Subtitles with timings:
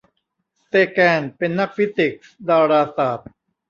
[0.67, 3.27] เซแกนเป็นนักฟิสิกส์ดาราศาสตร์